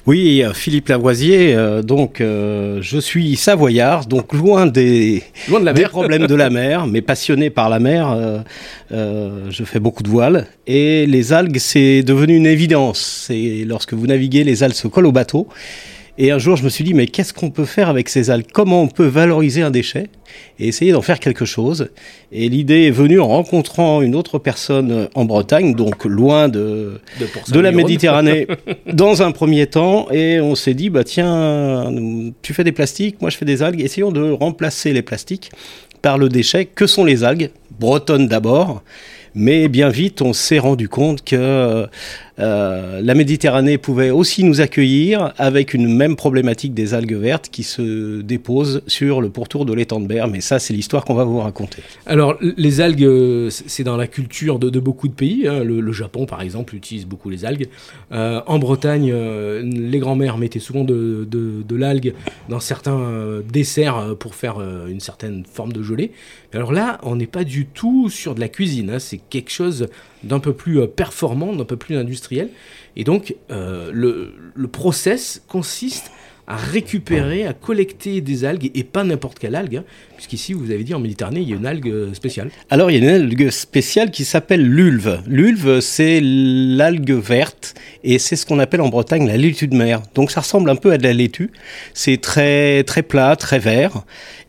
Oui, 0.06 0.44
Philippe 0.54 0.88
Lavoisier, 0.88 1.56
donc 1.84 2.18
je 2.20 3.00
suis 3.00 3.36
savoyard, 3.36 4.06
donc 4.06 4.34
loin 4.34 4.66
des, 4.66 5.24
loin 5.50 5.60
de 5.60 5.66
la 5.66 5.74
mer. 5.74 5.90
problèmes 5.90 6.28
de 6.28 6.36
la 6.36 6.50
mer, 6.50 6.88
mais 6.88 7.02
passionné 7.02 7.50
par 7.50 7.70
la 7.70 7.80
mer. 7.80 8.44
je 8.92 9.64
fais 9.64 9.80
beaucoup 9.80 10.04
de 10.04 10.10
voiles 10.10 10.48
et 10.68 11.06
les 11.06 11.34
algues, 11.34 11.58
c'est 11.58 12.04
devenu 12.04 12.36
une 12.36 12.46
évidence. 12.46 13.26
C'est 13.28 13.64
lorsque 13.66 13.94
vous 13.94 14.08
naviguez, 14.08 14.44
les 14.44 14.64
algues 14.64 14.76
se 14.76 14.88
collent 14.88 15.08
au 15.08 15.12
bateau. 15.12 15.48
Et 16.22 16.32
un 16.32 16.38
jour, 16.38 16.58
je 16.58 16.66
me 16.66 16.70
suis 16.70 16.84
dit, 16.84 16.94
mais 16.94 17.08
qu'est-ce 17.08 17.34
qu'on 17.34 17.50
peut 17.50 17.64
faire 17.64 17.88
avec 17.88 18.10
ces 18.10 18.30
algues? 18.30 18.52
Comment 18.52 18.84
on 18.84 18.90
peut 18.90 19.06
valoriser 19.06 19.62
un 19.62 19.72
déchet 19.72 20.08
et 20.60 20.68
essayer 20.68 20.92
d'en 20.92 21.02
faire 21.02 21.22
quelque 21.22 21.46
chose? 21.46 21.92
Et 22.34 22.50
l'idée 22.50 22.88
est 22.88 22.92
venue 22.92 23.22
en 23.22 23.28
rencontrant 23.30 24.02
une 24.02 24.16
autre 24.16 24.38
personne 24.38 25.08
en 25.16 25.24
Bretagne, 25.24 25.76
donc 25.76 26.04
loin 26.04 26.50
de, 26.50 27.00
de, 27.54 27.60
la 27.62 27.72
Méditerranée, 27.72 28.48
dans 28.94 29.22
un 29.22 29.32
premier 29.32 29.68
temps. 29.68 30.12
Et 30.12 30.42
on 30.42 30.56
s'est 30.56 30.74
dit, 30.74 30.90
bah 30.90 31.06
tiens, 31.06 31.90
tu 32.42 32.54
fais 32.54 32.66
des 32.66 32.74
plastiques, 32.74 33.22
moi 33.22 33.30
je 33.30 33.38
fais 33.38 33.46
des 33.46 33.64
algues. 33.64 33.80
Essayons 33.80 34.12
de 34.12 34.30
remplacer 34.30 34.92
les 34.92 35.02
plastiques 35.02 35.52
par 36.02 36.18
le 36.18 36.28
déchet. 36.28 36.66
Que 36.66 36.86
sont 36.86 37.06
les 37.06 37.24
algues? 37.24 37.50
Bretonnes 37.80 38.28
d'abord. 38.28 38.84
Mais 39.36 39.68
bien 39.68 39.90
vite, 39.90 40.22
on 40.22 40.34
s'est 40.34 40.60
rendu 40.60 40.90
compte 40.90 41.24
que 41.24 41.88
euh, 42.40 43.02
la 43.04 43.16
Méditerranée 43.16 43.78
pouvait 43.78 44.12
aussi 44.12 44.44
nous 44.44 44.62
accueillir 44.62 45.34
avec 45.38 45.74
une 45.74 45.94
même 45.94 46.16
problématique 46.16 46.74
des 46.74 46.94
algues 46.94 47.16
vertes 47.16 47.50
qui 47.50 47.64
se 47.64 48.22
déposent 48.22 48.82
sur 48.88 49.22
le 49.22 49.30
pourtour 49.30 49.66
de 49.66 49.74
l'étang 49.74 50.00
de 50.00 50.08
Berre. 50.08 50.28
Mais 50.28 50.42
ça, 50.42 50.60
c'est 50.60 50.74
l'histoire 50.74 51.04
qu'on 51.04 51.16
va 51.16 51.26
vous 51.26 51.40
raconter. 51.40 51.82
Alors, 52.06 52.38
les 52.42 52.82
algues, 52.82 53.50
c'est 53.50 53.84
dans 53.84 53.98
la 53.98 54.08
culture 54.08 54.60
de, 54.60 54.80
beaucoup 54.80 55.08
de 55.08 55.14
pays. 55.14 55.48
Hein. 55.48 55.64
Le, 55.64 55.92
Japon, 55.92 56.26
par 56.26 56.42
exemple, 56.42 56.76
utilise 56.76 57.06
beaucoup 57.06 57.30
les 57.30 57.46
algues. 57.46 57.68
Euh, 58.12 58.42
en 58.46 58.60
Bretagne, 58.60 59.12
euh, 59.12 59.62
les 59.64 60.00
grands-mères 60.00 60.38
mettaient 60.38 60.60
souvent 60.60 60.84
de, 60.84 61.28
l'algue 61.72 62.14
dans 62.48 62.60
certains 62.60 63.42
desserts 63.52 64.16
pour 64.20 64.36
faire 64.36 64.60
une 64.88 65.00
certaine 65.00 65.46
forme 65.46 65.72
de 65.72 65.82
gelée. 65.82 66.12
Alors 66.54 66.74
là, 66.74 67.00
on 67.04 67.16
n'est 67.16 67.28
pas 67.28 67.44
du 67.44 67.66
tout 67.66 68.10
sur 68.10 68.36
de 68.36 68.40
la 68.40 68.50
cuisine. 68.50 68.90
Hein. 68.90 69.00
C'est 69.00 69.20
quelque 69.30 69.52
chose 69.52 69.88
d'un 70.24 70.40
peu 70.40 70.52
plus 70.52 70.86
performant, 70.88 71.56
d'un 71.56 71.64
peu 71.64 71.78
plus 71.78 71.96
industriel 71.96 72.29
et 72.96 73.04
donc, 73.04 73.36
euh, 73.52 73.92
le, 73.94 74.34
le 74.56 74.68
process 74.68 75.42
consiste 75.48 76.12
à 76.48 76.56
récupérer, 76.56 77.46
à 77.46 77.54
collecter 77.54 78.22
des 78.22 78.44
algues, 78.44 78.72
et 78.74 78.84
pas 78.84 79.04
n'importe 79.04 79.38
quelle 79.38 79.54
algue, 79.54 79.78
hein, 79.78 79.84
puisqu'ici, 80.16 80.54
vous 80.54 80.72
avez 80.72 80.84
dit, 80.84 80.96
en 80.96 81.00
Méditerranée, 81.00 81.42
il 81.42 81.50
y 81.50 81.54
a 81.54 81.56
une 81.56 81.68
algue 81.68 82.12
spéciale. 82.14 82.50
Alors, 82.72 82.90
il 82.90 82.98
y 82.98 82.98
a 82.98 83.08
une 83.08 83.22
algue 83.22 83.52
spéciale 83.52 84.10
qui 84.10 84.26
s'appelle 84.26 84.68
l'ulve. 84.68 85.22
L'ulve, 85.28 85.80
c'est 85.80 86.20
l'algue 86.24 87.12
verte, 87.12 87.76
et 88.04 88.18
c'est 88.18 88.36
ce 88.36 88.48
qu'on 88.48 88.58
appelle 88.58 88.82
en 88.82 88.90
Bretagne 88.90 89.28
la 89.28 89.38
laitue 89.38 89.68
de 89.68 89.76
mer. 89.76 90.02
Donc, 90.16 90.32
ça 90.32 90.42
ressemble 90.42 90.72
un 90.72 90.76
peu 90.76 90.92
à 90.92 90.98
de 90.98 91.04
la 91.04 91.14
laitue. 91.14 91.52
C'est 91.94 92.20
très, 92.20 92.84
très 92.84 93.04
plat, 93.04 93.36
très 93.36 93.60
vert. 93.60 94.04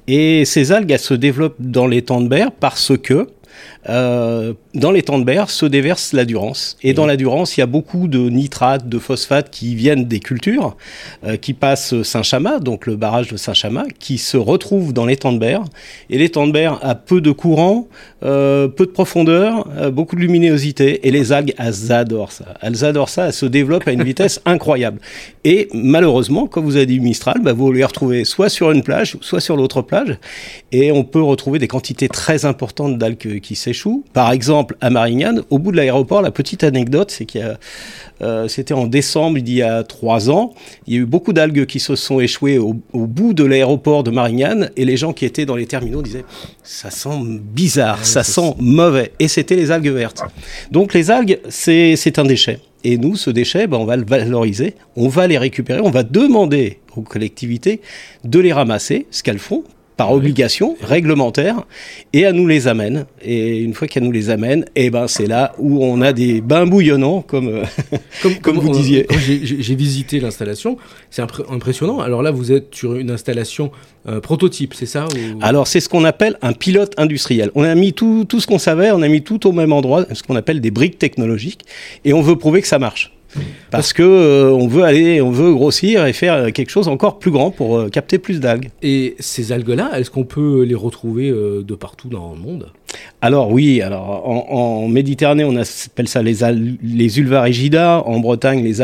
Et 0.08 0.46
ces 0.46 0.72
algues, 0.72 0.90
elles 0.90 0.98
se 0.98 1.12
développent 1.12 1.60
dans 1.60 1.86
les 1.86 2.00
temps 2.00 2.22
de 2.22 2.28
mer 2.28 2.50
parce 2.50 2.96
que 2.96 3.28
euh, 3.88 4.52
dans 4.74 4.90
les 4.90 5.02
temps 5.02 5.18
de 5.18 5.24
mer 5.24 5.48
se 5.50 5.64
déverse 5.66 6.12
la 6.12 6.24
Durance. 6.24 6.76
Et 6.82 6.92
dans 6.92 7.06
la 7.06 7.16
Durance, 7.16 7.56
il 7.56 7.60
y 7.60 7.62
a 7.62 7.66
beaucoup 7.66 8.08
de 8.08 8.28
nitrates, 8.28 8.88
de 8.88 8.98
phosphates 8.98 9.50
qui 9.50 9.74
viennent 9.74 10.04
des 10.04 10.20
cultures, 10.20 10.76
euh, 11.24 11.36
qui 11.36 11.54
passent 11.54 12.02
Saint-Chamas, 12.02 12.58
donc 12.58 12.86
le 12.86 12.96
barrage 12.96 13.28
de 13.28 13.36
Saint-Chamas, 13.36 13.86
qui 13.98 14.18
se 14.18 14.36
retrouvent 14.36 14.92
dans 14.92 15.06
l'étang 15.06 15.32
de 15.32 15.38
Berre. 15.38 15.64
Et 16.10 16.18
l'étang 16.18 16.46
de 16.46 16.52
Berre 16.52 16.78
a 16.82 16.94
peu 16.94 17.20
de 17.20 17.30
courant, 17.30 17.88
euh, 18.22 18.68
peu 18.68 18.86
de 18.86 18.90
profondeur, 18.90 19.66
beaucoup 19.92 20.16
de 20.16 20.20
luminosité. 20.20 21.06
Et 21.06 21.10
les 21.10 21.32
algues, 21.32 21.54
elles 21.58 21.92
adorent 21.92 22.32
ça. 22.32 22.54
Elles 22.60 22.84
adorent 22.84 23.08
ça, 23.08 23.26
elles 23.26 23.32
se 23.32 23.46
développent 23.46 23.88
à 23.88 23.92
une 23.92 24.04
vitesse 24.04 24.40
incroyable. 24.44 25.00
Et 25.44 25.68
malheureusement, 25.72 26.46
comme 26.46 26.64
vous 26.64 26.76
avez 26.76 26.86
dit 26.86 27.00
Mistral, 27.00 27.40
bah, 27.42 27.52
vous 27.52 27.72
les 27.72 27.84
retrouvez 27.84 28.24
soit 28.24 28.48
sur 28.48 28.70
une 28.72 28.82
plage, 28.82 29.16
soit 29.20 29.40
sur 29.40 29.56
l'autre 29.56 29.82
plage. 29.82 30.18
Et 30.70 30.92
on 30.92 31.02
peut 31.04 31.22
retrouver 31.22 31.58
des 31.58 31.68
quantités 31.68 32.08
très 32.08 32.44
importantes 32.44 32.98
d'algues 32.98 33.40
qui 33.40 33.56
s'échouent. 33.72 34.04
Par 34.12 34.32
exemple, 34.32 34.76
à 34.80 34.90
Marignane, 34.90 35.42
au 35.50 35.58
bout 35.58 35.72
de 35.72 35.76
l'aéroport, 35.76 36.22
la 36.22 36.30
petite 36.30 36.64
anecdote, 36.64 37.10
c'est 37.10 37.24
qu'il 37.24 37.40
y 37.40 37.44
a, 37.44 37.58
euh, 38.22 38.48
c'était 38.48 38.74
en 38.74 38.86
décembre 38.86 39.38
il 39.38 39.52
y 39.52 39.62
a 39.62 39.82
trois 39.84 40.30
ans, 40.30 40.54
il 40.86 40.94
y 40.94 40.96
a 40.96 41.00
eu 41.00 41.06
beaucoup 41.06 41.32
d'algues 41.32 41.66
qui 41.66 41.80
se 41.80 41.96
sont 41.96 42.20
échouées 42.20 42.58
au, 42.58 42.74
bout 42.92 43.32
de 43.32 43.44
l'aéroport 43.44 44.02
de 44.02 44.10
Marignane, 44.10 44.70
et 44.76 44.84
les 44.84 44.96
gens 44.96 45.12
qui 45.12 45.24
étaient 45.24 45.46
dans 45.46 45.56
les 45.56 45.66
terminaux 45.66 46.02
disaient 46.02 46.24
ça 46.62 46.90
sent 46.90 47.18
bizarre, 47.26 48.04
ça 48.04 48.22
sent 48.22 48.54
mauvais, 48.58 49.12
et 49.18 49.28
c'était 49.28 49.56
les 49.56 49.70
algues 49.70 49.88
vertes. 49.88 50.22
Donc 50.70 50.94
les 50.94 51.10
algues, 51.10 51.38
c'est, 51.48 51.96
c'est 51.96 52.18
un 52.18 52.24
déchet. 52.24 52.58
Et 52.82 52.96
nous, 52.96 53.14
ce 53.16 53.30
déchet, 53.30 53.66
ben, 53.66 53.76
on 53.76 53.84
va 53.84 53.96
le 53.96 54.04
valoriser, 54.04 54.74
on 54.96 55.08
va 55.08 55.26
les 55.26 55.36
récupérer, 55.36 55.80
on 55.80 55.90
va 55.90 56.02
demander 56.02 56.78
aux 56.96 57.02
collectivités 57.02 57.80
de 58.24 58.38
les 58.38 58.52
ramasser, 58.52 59.06
ce 59.10 59.22
qu'elles 59.22 59.38
font 59.38 59.64
par 60.00 60.12
obligation 60.12 60.78
réglementaire, 60.80 61.66
et 62.14 62.20
elle 62.20 62.34
nous 62.34 62.46
les 62.46 62.68
amène. 62.68 63.04
Et 63.20 63.58
une 63.58 63.74
fois 63.74 63.86
qu'elle 63.86 64.04
nous 64.04 64.12
les 64.12 64.30
amène, 64.30 64.64
et 64.74 64.86
eh 64.86 64.90
ben 64.90 65.06
c'est 65.08 65.26
là 65.26 65.52
où 65.58 65.84
on 65.84 66.00
a 66.00 66.14
des 66.14 66.40
bains 66.40 66.64
bouillonnants, 66.64 67.20
comme, 67.20 67.48
euh, 67.48 67.64
comme, 68.22 68.36
comme, 68.36 68.58
vous 68.58 68.70
disiez. 68.70 69.06
J'ai 69.18 69.74
visité 69.74 70.18
l'installation, 70.18 70.78
c'est 71.10 71.20
impressionnant. 71.50 72.00
Alors 72.00 72.22
là, 72.22 72.30
vous 72.30 72.50
êtes 72.50 72.74
sur 72.74 72.94
une 72.94 73.10
installation 73.10 73.72
euh, 74.08 74.20
prototype, 74.20 74.72
c'est 74.72 74.86
ça 74.86 75.04
Alors 75.42 75.66
c'est 75.66 75.80
ce 75.80 75.90
qu'on 75.90 76.04
appelle 76.04 76.38
un 76.40 76.54
pilote 76.54 76.94
industriel. 76.96 77.50
On 77.54 77.64
a 77.64 77.74
mis 77.74 77.92
tout, 77.92 78.24
tout 78.26 78.40
ce 78.40 78.46
qu'on 78.46 78.58
savait, 78.58 78.92
on 78.92 79.02
a 79.02 79.08
mis 79.08 79.20
tout 79.20 79.46
au 79.46 79.52
même 79.52 79.74
endroit, 79.74 80.06
ce 80.14 80.22
qu'on 80.22 80.36
appelle 80.36 80.62
des 80.62 80.70
briques 80.70 80.98
technologiques, 80.98 81.66
et 82.06 82.14
on 82.14 82.22
veut 82.22 82.36
prouver 82.36 82.62
que 82.62 82.68
ça 82.68 82.78
marche. 82.78 83.12
Parce 83.70 83.92
que 83.92 84.02
euh, 84.02 84.50
on 84.50 84.66
veut 84.66 84.82
aller, 84.82 85.20
on 85.20 85.30
veut 85.30 85.52
grossir 85.52 86.06
et 86.06 86.12
faire 86.12 86.52
quelque 86.52 86.70
chose 86.70 86.88
encore 86.88 87.18
plus 87.18 87.30
grand 87.30 87.50
pour 87.50 87.78
euh, 87.78 87.88
capter 87.88 88.18
plus 88.18 88.40
d'algues. 88.40 88.70
Et 88.82 89.16
ces 89.20 89.52
algues-là, 89.52 89.98
est-ce 89.98 90.10
qu'on 90.10 90.24
peut 90.24 90.62
les 90.62 90.74
retrouver 90.74 91.30
euh, 91.30 91.62
de 91.62 91.74
partout 91.74 92.08
dans 92.08 92.32
le 92.32 92.40
monde? 92.40 92.70
Alors 93.22 93.50
oui, 93.50 93.82
alors 93.82 94.26
en, 94.26 94.88
Méditerranée, 94.88 95.44
on 95.44 95.56
appelle 95.56 96.08
ça 96.08 96.22
les, 96.22 96.38
les 96.82 97.18
ulva 97.18 97.42
rigida. 97.42 98.02
En 98.06 98.18
Bretagne, 98.18 98.64
les, 98.64 98.76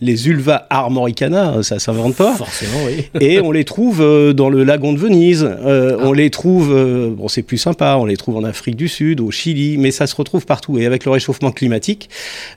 les 0.00 0.28
ulva 0.28 0.66
armoricana. 0.68 1.62
Ça 1.62 1.78
s'invente 1.78 2.14
pas. 2.14 2.34
Forcément, 2.34 2.84
oui. 2.86 3.08
et 3.20 3.40
on 3.40 3.50
les 3.50 3.64
trouve 3.64 4.04
dans 4.34 4.50
le 4.50 4.64
lagon 4.64 4.92
de 4.92 4.98
Venise. 4.98 5.44
Ah. 5.44 5.96
On 6.00 6.12
les 6.12 6.28
trouve, 6.28 6.68
bon, 7.16 7.28
c'est 7.28 7.42
plus 7.42 7.56
sympa. 7.56 7.96
On 7.98 8.04
les 8.04 8.16
trouve 8.16 8.36
en 8.36 8.44
Afrique 8.44 8.76
du 8.76 8.88
Sud, 8.88 9.20
au 9.20 9.30
Chili, 9.30 9.78
mais 9.78 9.90
ça 9.90 10.06
se 10.06 10.14
retrouve 10.14 10.44
partout. 10.44 10.78
Et 10.78 10.84
avec 10.84 11.04
le 11.06 11.10
réchauffement 11.10 11.50
climatique, 11.50 12.10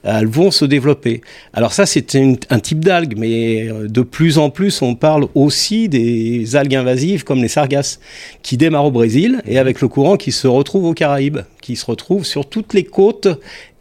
elles 0.03 0.27
vont 0.27 0.51
se 0.51 0.65
développer. 0.65 1.21
Alors 1.53 1.73
ça, 1.73 1.85
c'est 1.85 2.15
un 2.15 2.59
type 2.59 2.83
d'algue, 2.83 3.15
mais 3.17 3.67
euh, 3.67 3.87
de 3.87 4.01
plus 4.01 4.37
en 4.37 4.49
plus, 4.49 4.81
on 4.81 4.95
parle 4.95 5.27
aussi 5.35 5.89
des 5.89 6.55
algues 6.55 6.75
invasives 6.75 7.23
comme 7.23 7.41
les 7.41 7.47
sargasses, 7.47 7.99
qui 8.43 8.57
démarrent 8.57 8.85
au 8.85 8.91
Brésil 8.91 9.41
et 9.47 9.57
avec 9.57 9.81
le 9.81 9.87
courant 9.87 10.17
qui 10.17 10.31
se 10.31 10.47
retrouve 10.47 10.85
aux 10.91 10.93
Caraïbes, 10.93 11.39
qui 11.61 11.75
se 11.75 11.85
retrouve 11.85 12.25
sur 12.25 12.47
toutes 12.47 12.73
les 12.73 12.83
côtes 12.83 13.27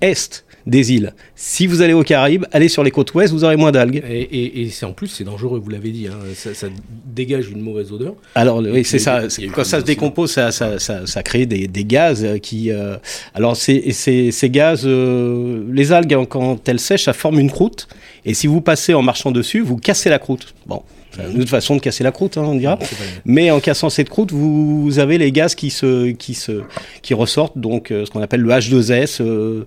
est 0.01 0.45
des 0.67 0.93
îles. 0.93 1.15
Si 1.35 1.67
vous 1.67 1.83
allez 1.83 1.93
aux 1.93 2.03
Caraïbes, 2.03 2.45
allez 2.53 2.69
sur 2.69 2.83
les 2.83 2.91
côtes 2.91 3.13
ouest, 3.15 3.33
vous 3.33 3.45
aurez 3.45 3.57
moins 3.57 3.73
d'algues. 3.73 4.03
Et, 4.09 4.69
c'est 4.71 4.87
en 4.87 4.93
plus, 4.93 5.09
c'est 5.09 5.25
dangereux, 5.25 5.59
vous 5.59 5.71
l'avez 5.71 5.91
dit, 5.91 6.07
hein. 6.07 6.19
ça, 6.35 6.69
dégage 7.07 7.51
une 7.51 7.61
mauvaise 7.61 7.93
odeur. 7.93 8.15
Alors 8.35 8.59
oui, 8.59 8.85
c'est 8.85 8.99
ça. 8.99 9.23
Quand 9.55 9.65
ça 9.65 9.81
se 9.81 9.85
décompose, 9.85 10.31
ça, 10.31 10.51
ça, 10.51 11.23
crée 11.23 11.47
des, 11.47 11.85
gaz 11.85 12.27
qui. 12.43 12.71
Euh, 12.71 12.97
alors 13.35 13.57
ces, 13.57 13.93
ces, 13.93 14.51
gaz, 14.51 14.83
euh, 14.85 15.65
les 15.73 15.93
algues 15.93 16.27
quand 16.29 16.69
elles 16.69 16.81
sèchent, 16.81 17.05
ça 17.05 17.13
forme 17.13 17.41
une 17.41 17.51
croûte. 17.51 17.89
Et 18.25 18.35
si 18.35 18.47
vous 18.47 18.61
passez 18.61 18.95
en 18.95 19.03
marchant 19.03 19.31
dessus, 19.31 19.61
vous 19.61 19.77
cassez 19.77 20.11
la 20.11 20.19
croûte. 20.19 20.55
Bon, 20.67 20.83
une 21.19 21.41
autre 21.41 21.51
façon 21.51 21.77
de 21.77 21.81
casser 21.81 22.05
la 22.05 22.13
croûte, 22.13 22.37
hein, 22.39 22.45
on 22.45 22.55
dira. 22.55 22.79
Mais 23.25 23.51
en 23.51 23.61
cassant 23.61 23.91
cette 23.91 24.09
croûte, 24.09 24.33
vous, 24.33 24.99
avez 24.99 25.19
les 25.19 25.33
gaz 25.33 25.55
qui 25.55 25.71
se, 25.71 26.11
qui 26.11 26.35
se, 26.35 26.63
qui 27.03 27.15
ressortent, 27.15 27.59
donc 27.59 27.91
euh, 27.91 28.05
ce 28.05 28.11
qu'on 28.11 28.23
appelle 28.23 28.41
le 28.41 28.51
H2S, 28.51 29.21
euh, 29.21 29.65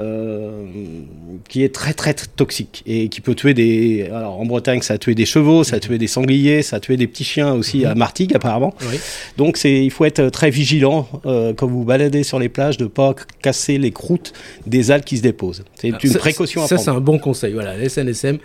euh, 0.00 0.64
qui 1.48 1.62
est 1.64 1.74
très, 1.74 1.94
très 1.94 2.14
toxique 2.14 2.82
et 2.86 3.08
qui 3.08 3.20
peut 3.20 3.34
tuer 3.34 3.54
des. 3.54 4.08
Alors 4.12 4.40
en 4.40 4.46
Bretagne, 4.46 4.82
ça 4.82 4.94
a 4.94 4.98
tué 4.98 5.14
des 5.14 5.26
chevaux, 5.26 5.64
ça 5.64 5.76
a 5.76 5.80
tué 5.80 5.98
des 5.98 6.06
sangliers, 6.06 6.62
ça 6.62 6.76
a 6.76 6.80
tué 6.80 6.96
des 6.96 7.06
petits 7.06 7.24
chiens 7.24 7.52
aussi 7.52 7.84
à 7.84 7.94
Martigues 7.94 8.34
apparemment. 8.34 8.74
Donc 9.36 9.56
c'est, 9.56 9.84
il 9.84 9.90
faut 9.90 10.04
être 10.04 10.28
très 10.28 10.50
vigilant 10.50 11.08
quand 11.24 11.66
vous 11.66 11.84
baladez 11.84 12.22
sur 12.22 12.38
les 12.38 12.48
plages 12.48 12.76
de 12.76 12.86
pas 12.86 13.14
casser 13.42 13.78
les 13.78 13.90
croûtes 13.90 14.32
des 14.66 14.90
algues 14.90 15.04
qui 15.04 15.16
se 15.16 15.22
déposent. 15.22 15.64
C'est 15.74 15.90
ah, 15.92 15.98
une 16.02 16.14
précaution 16.14 16.62
à 16.62 16.66
ça, 16.66 16.76
prendre. 16.76 16.86
Ça 16.86 16.92
c'est 16.92 16.96
un 16.96 17.00
bon 17.00 17.18
conseil. 17.18 17.52
Voilà, 17.52 17.76
la 17.76 17.88
SNSM. 17.88 18.38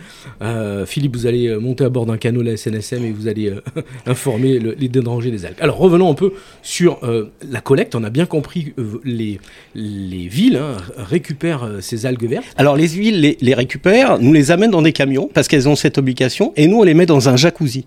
Philippe, 0.85 1.15
vous 1.15 1.27
allez 1.27 1.55
monter 1.57 1.83
à 1.83 1.89
bord 1.89 2.05
d'un 2.05 2.17
canot 2.17 2.38
la 2.41 2.57
SNSM 2.57 3.05
et 3.05 3.11
vous 3.11 3.27
allez 3.27 3.49
euh, 3.49 3.61
informer 4.05 4.59
les 4.59 4.87
dangers 4.87 5.31
des 5.31 5.45
algues. 5.45 5.57
Alors 5.59 5.77
revenons 5.77 6.09
un 6.09 6.13
peu 6.13 6.33
sur 6.61 6.99
euh, 7.03 7.31
la 7.49 7.61
collecte. 7.61 7.95
On 7.95 8.03
a 8.03 8.09
bien 8.09 8.25
compris 8.25 8.73
euh, 8.77 9.01
les, 9.03 9.39
les 9.75 10.27
villes 10.27 10.57
hein, 10.57 10.77
récupèrent 10.97 11.67
ces 11.81 12.05
algues 12.05 12.27
vertes. 12.27 12.45
Alors 12.57 12.75
les 12.75 12.87
villes 12.87 13.37
les, 13.39 13.53
récupèrent, 13.53 14.19
nous 14.19 14.33
les 14.33 14.51
amènent 14.51 14.71
dans 14.71 14.81
des 14.81 14.93
camions 14.93 15.29
parce 15.33 15.47
qu'elles 15.47 15.67
ont 15.67 15.75
cette 15.75 15.97
obligation 15.97 16.53
et 16.55 16.67
nous 16.67 16.77
on 16.77 16.83
les 16.83 16.93
met 16.93 17.05
dans 17.05 17.29
un 17.29 17.35
jacuzzi. 17.35 17.85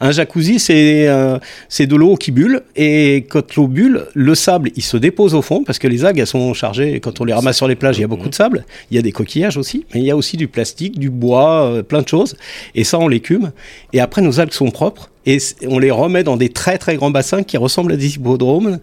Un 0.00 0.10
jacuzzi 0.10 0.58
c'est 0.58 1.86
de 1.86 1.96
l'eau 1.96 2.16
qui 2.16 2.30
bulle 2.30 2.62
et 2.76 3.26
quand 3.28 3.54
l'eau 3.56 3.68
bulle, 3.68 4.06
le 4.14 4.34
sable 4.34 4.70
il 4.76 4.82
se 4.82 4.96
dépose 4.96 5.34
au 5.34 5.42
fond 5.42 5.64
parce 5.64 5.78
que 5.78 5.88
les 5.88 6.04
algues 6.04 6.18
elles 6.18 6.26
sont 6.26 6.54
chargées. 6.54 7.00
Quand 7.00 7.20
on 7.20 7.24
les 7.24 7.32
ramasse 7.32 7.56
sur 7.56 7.68
les 7.68 7.76
plages, 7.76 7.98
il 7.98 8.02
y 8.02 8.04
a 8.04 8.08
beaucoup 8.08 8.28
de 8.28 8.34
sable. 8.34 8.64
Il 8.90 8.96
y 8.96 8.98
a 8.98 9.02
des 9.02 9.12
coquillages 9.12 9.56
aussi, 9.56 9.84
mais 9.94 10.00
il 10.00 10.06
y 10.06 10.10
a 10.10 10.16
aussi 10.16 10.36
du 10.36 10.48
plastique, 10.48 10.98
du 10.98 11.10
bois, 11.10 11.82
plein 11.86 12.02
de 12.02 12.08
choses. 12.08 12.36
Et 12.74 12.84
ça 12.84 12.98
on 12.98 13.08
l'écume. 13.08 13.52
Et 13.94 14.00
après, 14.00 14.22
nos 14.22 14.40
algues 14.40 14.52
sont 14.52 14.70
propres 14.70 15.08
et 15.24 15.38
on 15.66 15.78
les 15.78 15.92
remet 15.92 16.24
dans 16.24 16.36
des 16.36 16.48
très 16.48 16.78
très 16.78 16.96
grands 16.96 17.12
bassins 17.12 17.44
qui 17.44 17.56
ressemblent 17.56 17.92
à 17.92 17.96
des 17.96 18.16
hippodromes 18.16 18.80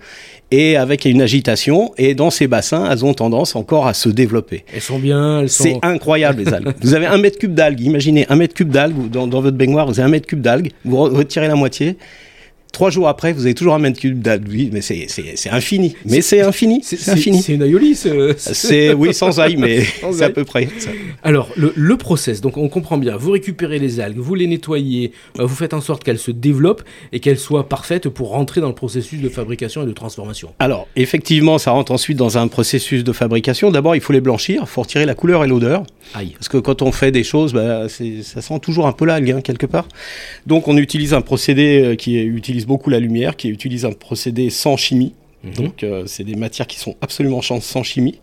et 0.52 0.78
avec 0.78 1.04
une 1.04 1.22
agitation. 1.22 1.94
Et 1.98 2.16
dans 2.16 2.30
ces 2.30 2.48
bassins, 2.48 2.90
elles 2.90 3.04
ont 3.04 3.14
tendance 3.14 3.58
encore 3.58 3.88
à 3.88 3.94
se 3.94 4.08
développer. 4.08 4.64
Elles 4.74 4.82
sont 4.82 5.00
bien. 5.00 5.44
C'est 5.48 5.78
incroyable 5.84 6.44
les 6.44 6.54
algues. 6.54 6.74
vous 6.82 6.94
avez 6.94 7.08
un 7.08 7.18
mètre 7.18 7.38
cube 7.38 7.54
d'algues. 7.54 7.82
Imaginez 7.82 8.26
un 8.30 8.38
mètre 8.38 8.54
cube 8.54 8.70
d'algues 8.70 9.10
dans, 9.10 9.28
dans 9.28 9.42
votre 9.42 9.58
baignoire. 9.58 9.86
Vous 9.86 10.00
avez 10.00 10.08
un 10.08 10.12
mètre 10.12 10.28
cube 10.28 10.42
d'algues. 10.42 10.72
Vous 10.86 10.98
retirez 10.98 11.50
la 11.50 11.56
moitié 11.56 11.98
Trois 12.72 12.90
jours 12.90 13.08
après, 13.10 13.34
vous 13.34 13.46
avez 13.46 13.54
toujours 13.54 13.74
un 13.74 13.80
mètre 13.80 14.00
cube 14.00 14.22
d'algues. 14.22 14.70
mais 14.72 14.82
c'est 14.82 15.50
infini. 15.50 15.96
Mais 16.06 16.22
c'est 16.22 16.42
infini. 16.42 16.82
C'est 16.84 17.10
infini. 17.10 17.42
C'est 17.42 17.54
une 17.54 17.64
aïoli. 17.64 17.96
C'est 17.96 18.94
oui 18.94 19.14
sans 19.14 19.40
ail, 19.40 19.58
mais 19.58 19.84
c'est 20.12 20.24
à 20.24 20.30
peu 20.30 20.46
près. 20.46 20.70
Alors 21.24 21.50
le, 21.58 21.74
le, 21.76 21.98
process, 21.98 22.42
donc 22.42 22.58
on 22.58 22.70
comprend 22.70 22.98
bien. 22.98 23.18
Vous 23.18 23.32
récupérez 23.32 23.78
les 23.78 24.00
algues, 24.00 24.18
vous 24.18 24.36
les 24.36 24.48
nettoyez, 24.48 25.12
euh, 25.40 25.46
vous 25.46 25.56
faites 25.56 25.74
en 25.74 25.82
sorte 25.82 26.04
qu'elles 26.04 26.18
se 26.18 26.32
développent 26.32 26.84
et 27.12 27.20
qu'elles 27.20 27.38
soient 27.38 27.68
parfaites 27.68 28.10
pour 28.10 28.30
rentrer 28.30 28.62
dans 28.62 28.70
le 28.70 28.76
processus 28.76 29.22
de 29.22 29.30
fabrication 29.30 29.84
et 29.84 29.86
de 29.86 29.92
transformation. 29.92 30.54
Alors 30.60 30.88
effectivement, 30.96 31.58
ça 31.58 31.72
rentre 31.72 31.92
ensuite 31.92 32.18
dans 32.18 32.38
un 32.38 32.48
processus 32.48 33.04
de 33.04 33.12
fabrication. 33.12 33.70
D'abord, 33.70 33.96
il 33.96 34.02
faut 34.02 34.14
les 34.14 34.22
blanchir, 34.22 34.62
il 34.64 34.68
faut 34.68 34.82
retirer 34.82 35.06
la 35.06 35.14
couleur 35.14 35.44
et 35.44 35.48
l'odeur. 35.48 35.84
Parce 36.14 36.50
que 36.50 36.58
quand 36.58 36.82
on 36.82 36.92
fait 36.92 37.12
des 37.12 37.24
choses, 37.24 37.54
bah, 37.54 37.88
ça 37.90 38.42
sent 38.42 38.60
toujours 38.62 38.88
un 38.88 38.92
peu 38.92 39.06
l'algue 39.06 39.32
hein, 39.32 39.42
quelque 39.42 39.66
part. 39.66 39.88
Donc 40.48 40.68
on 40.68 40.78
utilise 40.78 41.14
un 41.14 41.22
procédé 41.22 41.82
euh, 41.84 41.96
qui 41.96 42.18
est 42.18 42.24
utilisé 42.24 42.61
beaucoup 42.66 42.90
la 42.90 43.00
lumière, 43.00 43.36
qui 43.36 43.50
utilise 43.50 43.86
un 43.86 43.92
procédé 43.92 44.50
sans 44.50 44.78
chimie. 44.78 45.14
Mhm. 45.44 45.54
Donc, 45.54 45.84
euh, 45.84 46.04
c'est 46.06 46.24
des 46.24 46.36
matières 46.36 46.68
qui 46.68 46.78
sont 46.78 46.96
absolument 47.02 47.42
sans 47.42 47.84
chimie. 47.84 48.20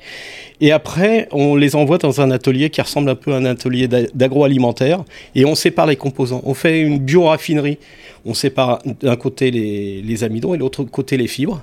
Et 0.61 0.73
après, 0.73 1.29
on 1.32 1.56
les 1.56 1.75
envoie 1.75 1.99
dans 1.99 2.20
un 2.20 2.31
atelier 2.31 2.70
qui 2.70 2.81
ressemble 2.81 3.11
un 3.11 3.14
peu 3.14 3.32
à 3.32 3.37
un 3.37 3.44
atelier 3.44 3.88
d'agroalimentaire 3.88 5.05
et 5.35 5.44
on 5.44 5.55
sépare 5.55 5.87
les 5.87 5.96
composants. 5.96 6.43
On 6.44 6.55
fait 6.55 6.81
une 6.81 6.99
bioraffinerie. 6.99 7.79
On 8.25 8.35
sépare 8.35 8.81
d'un 9.00 9.17
côté 9.17 9.50
les, 9.50 10.02
les 10.02 10.25
amidons 10.25 10.55
et 10.55 10.58
de 10.58 10.62
l'autre 10.62 10.85
côté 10.85 11.17
les 11.17 11.29
fibres. 11.29 11.62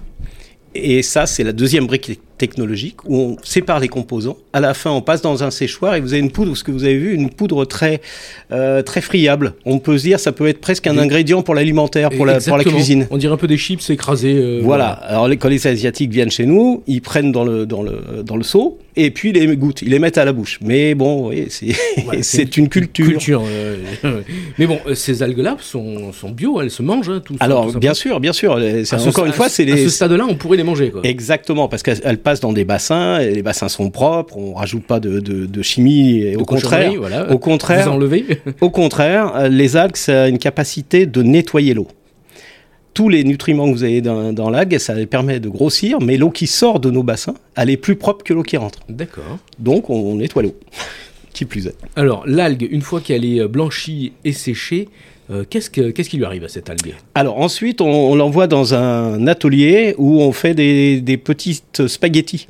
Et 0.74 1.04
ça, 1.04 1.26
c'est 1.26 1.44
la 1.44 1.54
deuxième 1.54 1.88
brique 1.88 2.20
technologique 2.38 3.04
où 3.06 3.18
on 3.18 3.38
sépare 3.44 3.80
les 3.80 3.88
composants. 3.88 4.38
À 4.54 4.60
la 4.60 4.74
fin, 4.74 4.92
on 4.92 5.02
passe 5.02 5.22
dans 5.22 5.44
un 5.44 5.52
séchoir 5.52 5.96
et 5.96 6.02
vous 6.02 6.14
avez 6.14 6.22
une 6.22 6.32
poudre, 6.32 6.56
ce 6.56 6.64
que 6.64 6.72
vous 6.72 6.84
avez 6.84 6.98
vu, 6.98 7.14
une 7.14 7.30
poudre 7.30 7.66
très 7.66 8.02
euh, 8.52 8.82
très 8.82 9.02
friable. 9.02 9.54
On 9.66 9.80
peut 9.80 9.98
se 9.98 10.04
dire, 10.04 10.20
ça 10.20 10.32
peut 10.32 10.48
être 10.48 10.60
presque 10.60 10.88
un 10.88 10.98
ingrédient 10.98 11.42
pour 11.42 11.56
l'alimentaire, 11.56 12.10
pour 12.10 12.26
la, 12.26 12.40
pour 12.40 12.58
la 12.58 12.64
cuisine. 12.64 13.08
On 13.12 13.18
dirait 13.18 13.34
un 13.34 13.38
peu 13.38 13.48
des 13.48 13.58
chips 13.58 13.90
écrasés. 13.90 14.36
Euh, 14.36 14.60
voilà. 14.64 14.90
Alors 14.90 15.30
quand 15.30 15.50
les 15.50 15.66
asiatiques 15.68 16.12
viennent 16.12 16.32
chez 16.32 16.46
nous, 16.46 16.84
ils 16.88 17.02
prennent 17.02 17.32
dans 17.32 17.44
le 17.44 17.66
dans 17.66 17.82
le 17.82 18.24
dans 18.24 18.38
le 18.38 18.44
seau 18.44 18.80
et 18.96 19.12
puis 19.12 19.30
ils 19.30 19.36
les 19.36 19.58
goûtent, 19.58 19.82
ils 19.82 19.90
les 19.90 20.00
mettent 20.00 20.18
à 20.18 20.26
la 20.26 20.34
bouche. 20.34 20.60
Mais 20.62 20.96
bon, 20.96 21.30
oui, 21.30 21.48
c'est 21.50 21.74
c'est 22.22 22.58
une, 22.58 22.70
culture. 22.70 23.06
culture 23.06 23.44
euh, 23.46 23.78
mais 24.58 24.68
bon, 24.68 24.80
ces 24.94 25.24
algues-là 25.24 25.58
sont, 25.60 26.14
sont 26.14 26.32
bio, 26.32 26.62
elles 26.62 26.72
se 26.72 26.82
mangent. 26.82 27.10
Hein, 27.10 27.22
tout 27.24 27.36
Alors 27.40 27.74
bien 27.78 27.94
sûr, 27.94 28.20
bien 28.20 28.34
sûr. 28.34 28.58
encore 29.08 29.26
une 29.26 29.34
fois, 29.34 29.50
c'est 29.50 29.66
les... 29.66 29.74
à 29.74 29.78
ce 29.78 29.90
stade-là, 29.90 30.26
on 30.28 30.36
pourrait 30.36 30.58
les 30.58 30.64
manger. 30.64 30.92
Quoi. 30.92 31.02
Exactement, 31.04 31.68
parce 31.68 31.84
qu'elles 31.84 32.18
passe 32.26 32.42
dans 32.42 32.52
des 32.52 32.66
bassins, 32.66 33.20
et 33.20 33.32
les 33.34 33.42
bassins 33.42 33.70
sont 33.70 33.90
propres, 33.90 34.36
on 34.38 34.56
rajoute 34.56 34.84
pas 34.84 35.00
de, 35.00 35.22
de, 35.22 35.62
chimie, 35.62 36.18
et 36.20 36.36
au 36.36 36.44
contraire, 36.44 36.92
au 37.30 37.40
contraire, 37.40 37.98
au 38.60 38.70
contraire, 38.70 39.48
les 39.50 39.78
algues, 39.78 39.96
ça 39.96 40.24
a 40.24 40.28
une 40.28 40.40
capacité 40.40 41.06
de 41.06 41.22
nettoyer 41.24 41.74
l'eau 41.74 41.88
tous 42.96 43.10
les 43.10 43.26
nutriments 43.26 43.68
que 43.68 43.74
vous 43.74 43.84
avez 43.84 44.02
dans, 44.02 44.32
dans 44.32 44.50
l'algue, 44.50 44.78
ça 44.78 44.96
permet 45.06 45.42
de 45.42 45.50
grossir, 45.50 46.00
mais 46.00 46.16
l'eau 46.16 46.30
qui 46.30 46.48
sort 46.48 46.80
de 46.80 46.90
nos 46.90 47.04
bassins, 47.04 47.36
elle 47.58 47.70
est 47.70 47.78
plus 47.78 47.98
propre 47.98 48.24
que 48.24 48.34
l'eau 48.34 48.42
qui 48.42 48.56
rentre. 48.56 48.80
D'accord. 48.88 49.38
Donc 49.60 49.90
on, 49.90 50.16
nettoie 50.16 50.44
l'eau. 50.44 50.56
qui 51.34 51.44
plus 51.44 51.68
est. 51.68 51.76
Alors 51.98 52.24
l'algue, 52.26 52.66
une 52.72 52.82
fois 52.82 53.02
qu'elle 53.02 53.26
est 53.26 53.46
blanchie 53.50 54.14
et 54.24 54.32
séchée, 54.32 54.88
euh, 55.32 55.44
qu'est-ce, 55.50 55.70
qui 55.70 56.18
lui 56.18 56.26
arrive 56.26 56.44
à 56.44 56.50
cette 56.50 56.70
algue 56.70 56.94
Alors 57.16 57.40
ensuite, 57.40 57.82
on, 57.82 58.16
l'envoie 58.16 58.48
dans 58.48 58.74
un 58.74 59.26
atelier 59.28 59.96
où 59.98 60.22
on 60.22 60.32
fait 60.32 60.54
des, 60.54 61.02
des 61.02 61.18
petites 61.18 61.88
spaghettis. 61.88 62.48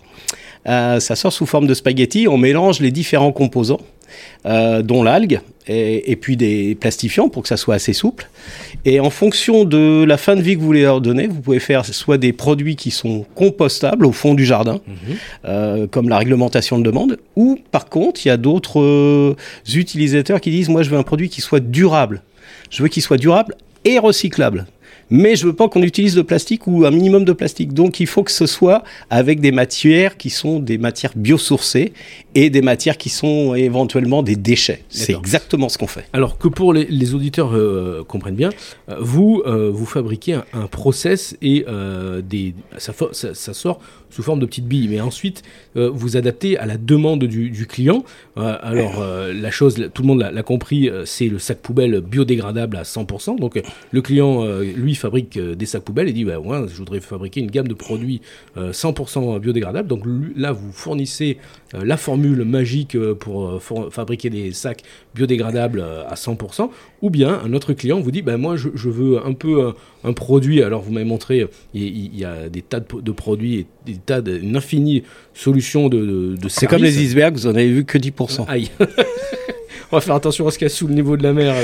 Euh, 0.68 1.00
ça 1.00 1.16
sort 1.16 1.32
sous 1.32 1.46
forme 1.46 1.68
de 1.68 1.74
spaghettis, 1.74 2.28
on 2.28 2.38
mélange 2.38 2.80
les 2.80 2.92
différents 2.92 3.32
composants, 3.32 3.82
euh, 4.46 4.82
dont 4.82 5.04
l'algue, 5.04 5.42
et, 5.68 6.16
puis 6.16 6.38
des 6.38 6.76
plastifiants 6.76 7.28
pour 7.28 7.42
que 7.42 7.48
ça 7.48 7.58
soit 7.58 7.74
assez 7.74 7.94
souple. 7.94 8.30
Et 8.86 9.00
en 9.00 9.10
fonction 9.10 9.64
de 9.64 10.04
la 10.04 10.18
fin 10.18 10.36
de 10.36 10.42
vie 10.42 10.54
que 10.54 10.60
vous 10.60 10.66
voulez 10.68 10.84
leur 10.84 11.02
donner, 11.02 11.26
vous 11.26 11.42
pouvez 11.42 11.60
faire 11.60 11.84
soit 11.86 12.20
des 12.20 12.34
produits 12.34 12.76
qui 12.76 12.92
sont 12.92 13.26
compostables 13.34 14.06
au 14.06 14.12
fond 14.12 14.36
du 14.36 14.46
jardin, 14.46 14.80
mhm. 15.44 15.88
comme 15.88 16.08
la 16.08 16.20
réglementation 16.20 16.78
de 16.78 16.84
demande, 16.84 17.18
ou 17.36 17.58
par 17.72 17.88
contre, 17.88 18.24
il 18.26 18.28
y 18.28 18.32
a 18.32 18.38
d'autres 18.38 19.36
utilisateurs 19.74 20.40
qui 20.40 20.52
disent, 20.52 20.70
moi 20.70 20.84
je 20.84 20.92
veux 20.92 20.98
un 20.98 21.04
produit 21.04 21.30
qui 21.30 21.42
soit 21.42 21.60
durable. 21.60 22.22
Je 22.70 22.84
veux 22.84 22.90
qu'il 22.90 23.02
soit 23.02 23.18
durable 23.18 23.56
et 23.86 23.98
recyclable. 23.98 24.68
Mais 25.10 25.36
je 25.36 25.46
veux 25.46 25.54
pas 25.54 25.70
qu'on 25.70 25.84
utilise 25.84 26.16
de 26.16 26.22
plastique 26.22 26.68
ou 26.68 26.86
un 26.86 26.92
minimum 26.92 27.26
de 27.26 27.34
plastique. 27.34 27.74
Donc 27.74 28.00
il 28.00 28.08
faut 28.08 28.24
que 28.24 28.32
ce 28.32 28.46
soit 28.46 28.84
avec 29.10 29.40
des 29.40 29.52
matières 29.52 30.18
qui 30.18 30.30
sont 30.30 30.60
des 30.60 30.78
matières 30.78 31.12
biosourcées 31.16 31.94
et 32.34 32.50
des 32.50 32.62
matières 32.62 32.98
qui 32.98 33.10
sont 33.10 33.56
éventuellement 33.56 34.24
des 34.24 34.36
déchets. 34.36 34.84
C'est 34.90 35.14
exactement 35.14 35.70
ce 35.70 35.78
qu'on 35.78 35.88
fait. 35.88 36.06
Alors 36.14 36.38
que 36.38 36.48
pour 36.48 36.74
les, 36.74 37.14
auditeurs 37.14 37.56
euh, 37.56 38.04
comprennent 38.08 38.36
bien, 38.36 38.50
euh, 38.90 38.96
vous 39.00 39.44
euh, 39.46 39.70
vous 39.72 39.86
fabriquez 39.86 40.34
un, 40.34 40.68
process 40.68 41.38
et 41.42 41.66
des 42.24 42.56
ça, 42.78 42.94
ça, 43.12 43.54
sort 43.54 43.80
sous 44.10 44.24
forme 44.24 44.40
de 44.40 44.46
petites 44.46 44.68
billes, 44.68 44.88
mais 44.88 45.02
ensuite 45.02 45.44
vous 45.76 46.18
adaptez 46.18 46.58
à 46.58 46.66
la 46.66 46.78
demande 46.78 47.24
du, 47.26 47.68
client. 47.68 48.04
alors 48.36 49.04
la 49.34 49.52
chose, 49.52 49.90
tout 49.94 50.02
le 50.02 50.08
monde 50.08 50.22
l'a 50.32 50.44
compris, 50.44 50.90
c'est 51.06 51.28
le 51.28 51.40
sac 51.40 51.60
poubelle 51.60 52.02
biodégradable 52.02 52.78
à 52.78 52.84
100%. 52.84 53.40
Donc 53.40 53.62
le 53.92 54.02
client 54.02 54.46
lui 54.62 54.96
fabrique 54.96 55.40
des 55.40 55.66
sacs 55.66 55.84
poubelles 55.84 56.08
et 56.08 56.14
dit 56.14 56.24
bah, 56.24 56.40
moi 56.40 56.66
je 56.68 56.76
voudrais 56.76 57.00
fabriquer 57.00 57.42
une 57.42 57.52
gamme 57.52 57.68
de 57.68 57.74
produits 57.74 58.22
100% 58.58 59.40
biodégradables. 59.40 59.88
Donc 59.88 60.04
là 60.36 60.52
vous 60.52 60.72
fournissez 60.72 61.38
la 61.74 61.98
formule 61.98 62.44
magique 62.46 62.98
pour 63.20 63.62
fabriquer 63.92 64.30
des 64.30 64.52
sacs 64.52 64.84
biodégradables 65.14 65.82
à 65.82 66.16
100%, 66.16 66.70
ou 67.06 67.12
bien 67.12 67.40
un 67.46 67.54
autre 67.54 67.74
client 67.74 68.00
vous 68.00 68.10
dit 68.10 68.24
ben 68.24 68.38
moi 68.38 68.56
je, 68.56 68.90
veux 68.90 69.24
un 69.24 69.34
peu 69.34 69.74
un, 70.04 70.14
produit, 70.14 70.64
alors 70.64 70.82
vous 70.82 70.92
m'avez 70.92 71.06
montré, 71.06 71.48
il, 71.76 72.18
y 72.18 72.26
a 72.26 72.50
des 72.50 72.64
tas 72.64 72.80
de, 72.80 73.12
produits, 73.12 73.60
et 73.60 73.68
des 73.86 73.98
tas 73.98 74.22
de, 74.22 74.40
une 74.40 74.56
infinie 74.56 75.04
solution 75.36 75.88
de, 75.88 76.36
de, 76.36 76.50
C'est 76.50 76.66
comme 76.66 76.82
les 76.82 77.04
icebergs, 77.04 77.36
vous 77.36 77.46
en 77.46 77.52
avez 77.52 77.72
vu 77.72 77.86
que 77.86 78.00
10%. 78.00 78.46
Aïe 78.48 78.72
on 79.96 80.00
va 80.00 80.02
faire 80.02 80.16
attention 80.16 80.46
à 80.46 80.52
ce 80.52 80.58
qu'il 80.58 80.66
y 80.66 80.72
a 80.72 80.74
sous 80.74 80.88
le 80.88 80.94
niveau 80.94 81.16
de 81.16 81.24
la 81.24 81.32
mer. 81.32 81.56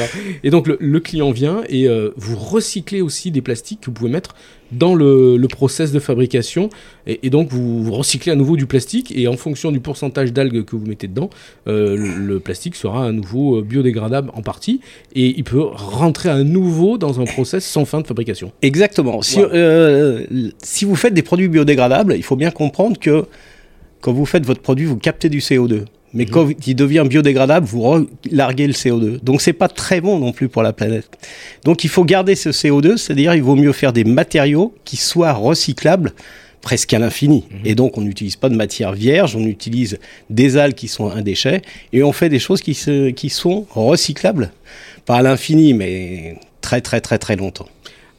Et 0.43 0.49
donc 0.51 0.67
le, 0.67 0.99
client 1.01 1.31
vient 1.31 1.63
et 1.67 1.89
euh, 1.89 2.11
vous 2.15 2.37
recyclez 2.37 3.01
aussi 3.01 3.29
des 3.29 3.41
plastiques 3.41 3.81
que 3.81 3.87
vous 3.87 3.91
pouvez 3.91 4.09
mettre 4.09 4.35
dans 4.71 4.95
le, 4.95 5.37
process 5.49 5.91
de 5.91 5.99
fabrication. 5.99 6.69
Et, 7.07 7.29
donc 7.29 7.49
vous, 7.49 7.91
recyclez 7.91 8.31
à 8.31 8.35
nouveau 8.35 8.55
du 8.55 8.67
plastique 8.67 9.11
et 9.13 9.27
en 9.27 9.35
fonction 9.35 9.73
du 9.73 9.81
pourcentage 9.81 10.31
d'algues 10.31 10.63
que 10.63 10.77
vous 10.77 10.85
mettez 10.85 11.09
dedans, 11.09 11.29
euh, 11.67 11.97
le, 11.97 12.39
plastique 12.39 12.75
sera 12.75 13.07
à 13.07 13.11
nouveau 13.11 13.57
euh, 13.57 13.61
biodégradable 13.63 14.31
en 14.33 14.41
partie 14.41 14.79
et 15.13 15.27
il 15.37 15.43
peut 15.43 15.61
rentrer 15.61 16.29
à 16.29 16.41
nouveau 16.43 16.97
dans 16.97 17.19
un 17.19 17.25
process 17.25 17.65
sans 17.65 17.83
fin 17.83 17.99
de 17.99 18.07
fabrication. 18.07 18.53
Exactement. 18.61 19.21
Si, 19.21 19.41
si 20.63 20.85
vous 20.85 20.95
faites 20.95 21.13
des 21.13 21.21
produits 21.21 21.49
biodégradables, 21.49 22.15
il 22.15 22.23
faut 22.23 22.37
bien 22.37 22.51
comprendre 22.51 22.97
que 22.97 23.25
quand 23.99 24.13
vous 24.13 24.25
faites 24.25 24.45
votre 24.45 24.61
produit, 24.61 24.85
vous 24.85 24.97
captez 24.97 25.27
du 25.27 25.39
CO2. 25.39 25.83
Mais 26.13 26.25
quand 26.25 26.49
il 26.67 26.75
devient 26.75 27.05
biodégradable, 27.07 27.65
vous 27.65 28.07
larguez 28.31 28.67
le 28.67 28.73
CO2. 28.73 29.21
Donc 29.23 29.41
c'est 29.41 29.53
pas 29.53 29.69
très 29.69 30.01
bon 30.01 30.19
non 30.19 30.33
plus 30.33 30.49
pour 30.49 30.61
la 30.61 30.73
planète. 30.73 31.09
Donc 31.63 31.83
il 31.83 31.89
faut 31.89 32.03
garder 32.03 32.35
ce 32.35 32.49
CO2, 32.49 32.97
c'est-à-dire 32.97 33.33
il 33.33 33.43
vaut 33.43 33.55
mieux 33.55 33.71
faire 33.71 33.93
des 33.93 34.03
matériaux 34.03 34.73
qui 34.83 34.97
soient 34.97 35.33
recyclables 35.33 36.11
presque 36.61 36.93
à 36.93 36.99
l'infini. 36.99 37.45
Mhm. 37.49 37.59
Et 37.65 37.75
donc 37.75 37.97
on 37.97 38.01
n'utilise 38.01 38.35
pas 38.35 38.49
de 38.49 38.55
matière 38.55 38.93
vierge, 38.93 39.35
on 39.35 39.45
utilise 39.45 39.99
des 40.29 40.57
algues 40.57 40.75
qui 40.75 40.87
sont 40.87 41.09
un 41.09 41.21
déchet 41.21 41.61
et 41.93 42.03
on 42.03 42.11
fait 42.11 42.29
des 42.29 42.39
choses 42.39 42.61
qui, 42.61 42.73
se, 42.73 43.09
qui 43.09 43.29
sont 43.29 43.65
recyclables. 43.71 44.51
Pas 45.05 45.17
à 45.17 45.21
l'infini, 45.21 45.73
mais 45.73 46.35
très 46.61 46.81
très 46.81 47.01
très 47.01 47.17
très 47.17 47.35
longtemps. 47.35 47.67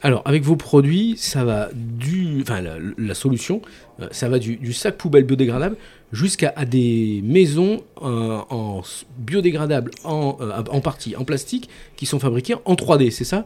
Alors, 0.04 0.22
avec 0.24 0.42
vos 0.42 0.56
produits, 0.56 1.14
ça 1.16 1.44
va 1.44 1.68
du. 1.72 2.40
Enfin, 2.42 2.60
la, 2.98 3.14
solution, 3.14 3.62
euh, 4.00 4.08
ça 4.10 4.28
va 4.28 4.40
du, 4.40 4.56
du, 4.56 4.72
sac 4.72 4.96
poubelle 4.96 5.22
biodégradable 5.22 5.76
jusqu'à 6.12 6.54
des 6.68 7.22
maisons 7.24 7.80
euh, 8.02 8.38
en 8.50 8.82
biodégradables 9.18 9.90
en, 10.04 10.36
euh, 10.40 10.62
en 10.70 10.80
partie 10.80 11.16
en 11.16 11.24
plastique 11.24 11.70
qui 11.96 12.04
sont 12.04 12.18
fabriquées 12.18 12.54
en 12.66 12.74
3D, 12.74 13.10
c'est 13.10 13.24
ça? 13.24 13.44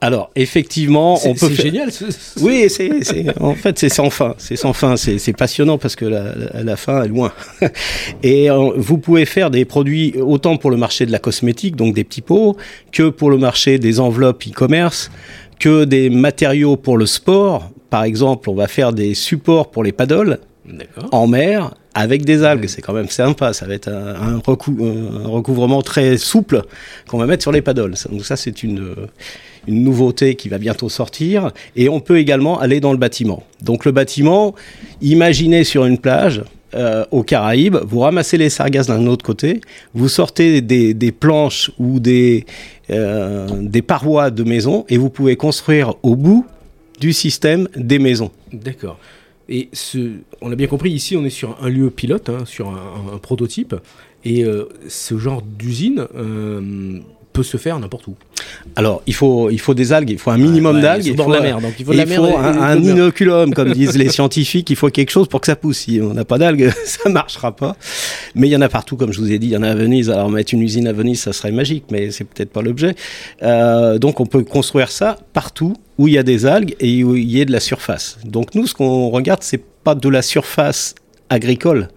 Alors 0.00 0.30
effectivement, 0.34 1.18
on 1.24 1.34
peut. 1.34 1.48
C'est 1.48 1.62
génial. 1.62 1.90
Oui, 2.40 2.68
c'est 2.68 3.40
en 3.40 3.54
fait 3.54 3.78
c'est 3.78 3.88
sans 3.88 4.10
fin, 4.10 4.34
c'est 4.38 4.56
sans 4.56 4.72
fin, 4.72 4.96
c'est 4.96 5.32
passionnant 5.32 5.78
parce 5.78 5.94
que 5.94 6.04
la, 6.04 6.34
la, 6.62 6.76
fin 6.76 7.04
est 7.04 7.08
loin. 7.08 7.32
Et 8.22 8.50
euh, 8.50 8.72
vous 8.76 8.98
pouvez 8.98 9.24
faire 9.24 9.50
des 9.50 9.64
produits 9.64 10.14
autant 10.20 10.56
pour 10.56 10.70
le 10.70 10.76
marché 10.76 11.06
de 11.06 11.12
la 11.12 11.18
cosmétique, 11.20 11.76
donc 11.76 11.94
des 11.94 12.04
petits 12.04 12.20
pots, 12.20 12.56
que 12.90 13.08
pour 13.10 13.30
le 13.30 13.38
marché 13.38 13.78
des 13.78 14.00
enveloppes 14.00 14.44
e-commerce, 14.48 15.10
que 15.60 15.84
des 15.84 16.10
matériaux 16.10 16.76
pour 16.76 16.98
le 16.98 17.06
sport. 17.06 17.70
Par 17.90 18.04
exemple, 18.04 18.50
on 18.50 18.54
va 18.54 18.68
faire 18.68 18.92
des 18.92 19.14
supports 19.14 19.70
pour 19.70 19.82
les 19.82 19.92
paddles 19.92 20.40
en 21.10 21.26
mer 21.26 21.72
avec 21.94 22.24
des 22.24 22.42
algues. 22.44 22.66
C'est 22.66 22.82
quand 22.82 22.92
même 22.92 23.08
sympa. 23.08 23.52
Ça 23.52 23.66
va 23.66 23.74
être 23.74 23.88
un, 23.88 24.40
recouvrement 24.44 25.82
très 25.82 26.16
souple 26.16 26.62
qu'on 27.06 27.18
va 27.18 27.26
mettre 27.26 27.42
sur 27.42 27.52
les 27.52 27.62
paddles. 27.62 27.94
Donc 28.10 28.24
ça, 28.24 28.36
c'est 28.36 28.62
une, 28.62 28.94
une 29.66 29.84
nouveauté 29.84 30.34
qui 30.34 30.48
va 30.48 30.58
bientôt 30.58 30.88
sortir. 30.88 31.52
Et 31.76 31.88
on 31.88 32.00
peut 32.00 32.18
également 32.18 32.58
aller 32.58 32.80
dans 32.80 32.92
le 32.92 32.98
bâtiment. 32.98 33.42
Donc 33.62 33.84
le 33.84 33.92
bâtiment, 33.92 34.54
imaginez 35.00 35.64
sur 35.64 35.84
une 35.84 35.98
plage. 35.98 36.42
Euh, 36.74 37.06
aux 37.12 37.22
Caraïbes, 37.22 37.78
vous 37.86 38.00
ramassez 38.00 38.36
les 38.36 38.50
sargasses 38.50 38.88
d'un 38.88 39.06
autre 39.06 39.24
côté, 39.24 39.62
vous 39.94 40.06
sortez 40.10 40.60
des, 40.60 41.12
planches 41.12 41.70
ou 41.78 41.98
des, 41.98 42.44
euh, 42.90 43.48
des 43.62 43.80
parois 43.80 44.30
de 44.30 44.44
maison 44.44 44.84
et 44.90 44.98
vous 44.98 45.08
pouvez 45.08 45.34
construire 45.36 45.94
au 46.02 46.14
bout 46.14 46.44
du 47.00 47.14
système 47.14 47.68
des 47.74 47.98
maisons. 47.98 48.30
D'accord. 48.52 48.98
Et 49.48 49.68
ce, 49.72 49.98
on 50.40 50.48
l'a 50.48 50.56
bien 50.56 50.66
compris, 50.66 50.90
ici 50.90 51.16
on 51.16 51.24
est 51.24 51.30
sur 51.30 51.56
un 51.62 51.68
lieu 51.68 51.90
pilote, 51.90 52.28
hein, 52.28 52.44
sur 52.44 52.68
un, 52.68 53.18
prototype, 53.18 53.74
et 54.24 54.44
euh, 54.44 54.68
ce 54.88 55.16
genre 55.16 55.42
d'usine 55.42 56.06
euh, 56.16 57.00
peut 57.32 57.42
se 57.42 57.56
faire 57.56 57.78
n'importe 57.78 58.08
où. 58.08 58.16
Alors, 58.76 59.02
il 59.06 59.14
faut, 59.14 59.48
il 59.50 59.60
faut 59.60 59.74
des 59.74 59.92
algues, 59.92 60.10
il 60.10 60.18
faut 60.18 60.30
un 60.30 60.38
minimum 60.38 60.80
d'algues. 60.80 61.06
Il, 61.06 61.16
faut, 61.16 61.32
la 61.32 61.40
mer, 61.40 61.60
donc 61.60 61.74
il 61.78 61.84
faut, 61.84 61.92
la 61.92 62.04
mer 62.04 62.22
un, 62.22 62.82
inoculum, 62.82 63.54
comme 63.54 63.72
disent 63.74 63.96
les 63.96 64.08
scientifiques. 64.08 64.70
Il 64.70 64.76
faut 64.76 64.90
quelque 64.90 65.10
chose 65.10 65.28
pour 65.28 65.40
que 65.40 65.46
ça 65.46 65.56
pousse. 65.56 65.78
Si 65.78 66.00
on 66.02 66.14
n'a 66.14 66.24
pas 66.24 66.38
d'algues, 66.38 66.72
ça 66.84 67.08
marchera 67.08 67.54
pas. 67.54 67.76
Mais 68.34 68.48
il 68.48 68.50
y 68.50 68.56
en 68.56 68.60
a 68.60 68.68
partout, 68.68 68.96
comme 68.96 69.12
je 69.12 69.20
vous 69.20 69.32
ai 69.32 69.38
dit. 69.38 69.48
Il 69.48 69.52
y 69.52 69.56
en 69.56 69.62
a 69.62 69.70
à 69.70 69.74
Venise. 69.74 70.10
Alors, 70.10 70.30
mettre 70.30 70.52
une 70.52 70.62
usine 70.62 70.88
à 70.88 70.92
Venise, 70.92 71.20
ça 71.20 71.32
serait 71.32 71.52
magique, 71.52 71.84
mais 71.90 72.10
c'est 72.10 72.24
peut-être 72.24 72.50
pas 72.50 72.62
l'objet. 72.62 72.94
Euh, 73.42 73.98
donc, 73.98 74.20
on 74.20 74.26
peut 74.26 74.42
construire 74.42 74.90
ça 74.90 75.18
partout 75.32 75.74
où 75.98 76.08
il 76.08 76.14
y 76.14 76.18
a 76.18 76.22
des 76.22 76.46
algues 76.46 76.74
et 76.80 77.04
où 77.04 77.16
il 77.16 77.30
y 77.30 77.40
a 77.40 77.44
de 77.44 77.52
la 77.52 77.60
surface. 77.60 78.18
Donc, 78.24 78.54
nous, 78.54 78.66
ce 78.66 78.74
qu'on 78.74 79.10
regarde, 79.10 79.42
c'est 79.42 79.62
pas 79.84 79.94
de 79.94 80.08
la 80.08 80.22
surface 80.22 80.94
agricole 81.28 81.88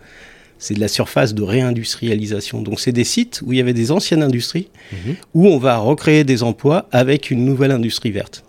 c'est 0.61 0.75
de 0.75 0.79
la 0.79 0.87
surface 0.87 1.33
de 1.33 1.41
réindustrialisation. 1.41 2.61
Donc 2.61 2.79
c'est 2.79 2.91
des 2.91 3.03
sites 3.03 3.41
où 3.43 3.51
il 3.51 3.57
y 3.57 3.61
avait 3.61 3.73
des 3.73 3.91
anciennes 3.91 4.21
industries, 4.21 4.69
mhm. 4.91 5.15
où 5.33 5.47
on 5.47 5.57
va 5.57 5.77
recréer 5.77 6.23
des 6.23 6.43
emplois 6.43 6.87
avec 6.91 7.31
une 7.31 7.43
nouvelle 7.43 7.71
industrie 7.71 8.11
verte. 8.11 8.45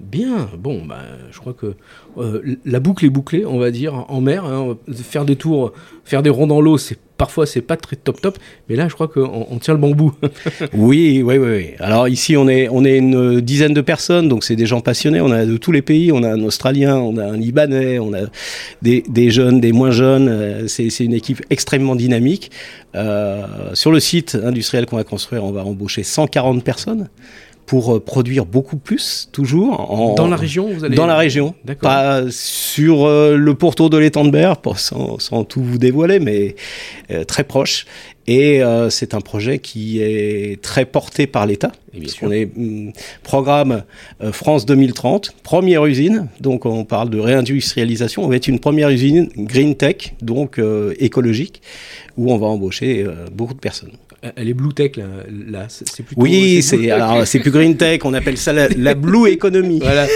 Bien, 0.00 0.48
bon, 0.56 0.86
bah, 0.86 1.02
je 1.30 1.38
crois 1.38 1.52
que 1.52 1.74
euh, 2.16 2.56
la 2.64 2.80
boucle 2.80 3.04
est 3.04 3.10
bouclée, 3.10 3.44
on 3.44 3.58
va 3.58 3.70
dire, 3.70 4.06
en 4.08 4.22
mer. 4.22 4.46
Hein. 4.46 4.78
faire 4.94 5.26
des 5.26 5.36
tours, 5.36 5.74
faire 6.04 6.22
des 6.22 6.30
ronds 6.30 6.46
dans 6.46 6.62
l'eau, 6.62 6.78
c'est 6.78 6.98
parfois 7.20 7.44
c'est 7.44 7.60
pas 7.60 7.76
très 7.76 7.96
top 7.96 8.18
top, 8.18 8.38
mais 8.68 8.76
là 8.76 8.88
je 8.88 8.94
crois 8.94 9.06
qu'on 9.06 9.46
on 9.50 9.58
tient 9.58 9.74
le 9.74 9.80
bon 9.80 9.94
oui, 10.72 11.22
oui, 11.22 11.36
oui, 11.36 11.66
Alors 11.78 12.08
ici 12.08 12.34
on 12.34 12.48
est 12.48 12.66
on 12.70 12.82
est 12.82 12.96
une 12.96 13.42
dizaine 13.42 13.74
de 13.74 13.82
personnes, 13.82 14.26
donc 14.30 14.42
c'est 14.42 14.56
des 14.56 14.64
gens 14.64 14.80
passionnés. 14.80 15.20
On 15.20 15.30
a 15.30 15.44
de 15.44 15.58
tous 15.58 15.70
les 15.70 15.82
pays, 15.82 16.12
on 16.12 16.22
a 16.22 16.30
un 16.32 16.42
Australien, 16.42 16.96
on 16.96 17.18
a 17.18 17.24
un 17.24 17.36
Libanais, 17.36 17.98
on 17.98 18.14
a 18.14 18.22
des, 18.80 19.04
des 19.06 19.30
jeunes, 19.30 19.60
des 19.60 19.72
moins 19.72 19.90
jeunes. 19.90 20.28
Euh, 20.28 20.66
c'est 20.66 21.04
une 21.04 21.12
équipe 21.12 21.42
extrêmement 21.50 21.94
dynamique. 21.94 22.50
Euh, 22.94 23.44
sur 23.74 23.92
le 23.92 24.00
site 24.00 24.38
industriel 24.42 24.86
qu'on 24.86 24.96
va 24.96 25.04
construire, 25.04 25.44
on 25.44 25.52
va 25.52 25.62
embaucher 25.62 26.02
140 26.02 26.64
personnes 26.64 27.08
pour 27.70 27.94
euh, 27.94 28.00
produire 28.00 28.46
beaucoup 28.46 28.78
plus, 28.78 29.28
toujours. 29.30 29.92
En, 29.92 30.14
dans 30.16 30.26
la 30.26 30.34
région 30.34 30.72
vous 30.74 30.82
allez... 30.82 30.96
Dans 30.96 31.06
la 31.06 31.16
région. 31.16 31.54
Pas 31.80 32.22
sur 32.28 33.06
euh, 33.06 33.36
le 33.36 33.54
pourtour 33.54 33.90
de 33.90 33.96
l'étang 33.96 34.24
de 34.24 34.30
Berre, 34.30 34.56
sans, 34.74 35.20
sans, 35.20 35.44
tout 35.44 35.62
vous 35.62 35.78
dévoiler, 35.78 36.18
mais 36.18 36.56
euh, 37.12 37.22
très 37.22 37.44
proche. 37.44 37.86
Et 38.26 38.60
c'est 38.90 39.14
un 39.14 39.20
projet 39.20 39.58
qui 39.58 40.00
est 40.00 40.62
très 40.62 40.84
porté 40.84 41.26
par 41.26 41.46
l'État. 41.46 41.72
On 42.22 42.30
est 42.30 42.46
mm, 42.54 42.92
programme 43.22 43.82
France 44.32 44.66
2030, 44.66 45.34
première 45.42 45.84
usine. 45.86 46.28
Donc 46.40 46.66
on 46.66 46.84
parle 46.84 47.10
de 47.10 47.18
réindustrialisation. 47.18 48.24
On 48.24 48.28
va 48.28 48.36
être 48.36 48.48
une 48.48 48.60
première 48.60 48.90
usine 48.90 49.28
green 49.36 49.74
tech, 49.74 50.14
donc 50.22 50.60
écologique, 50.98 51.62
où 52.16 52.32
on 52.32 52.38
va 52.38 52.46
embaucher 52.46 53.06
beaucoup 53.32 53.54
de 53.54 53.60
personnes 53.60 53.92
elle 54.36 54.48
est 54.48 54.54
blue 54.54 54.72
tech 54.74 54.92
là, 54.96 55.66
c'est 55.68 56.02
plutôt. 56.02 56.20
Oui, 56.20 56.62
c'est 56.62 56.90
alors 56.90 57.26
c'est 57.26 57.38
plus 57.38 57.50
green 57.50 57.76
tech, 57.76 58.00
on 58.04 58.12
appelle 58.12 58.36
ça 58.36 58.52
la, 58.52 58.94
blue 58.94 59.28
economy. 59.30 59.78
voilà. 59.82 60.06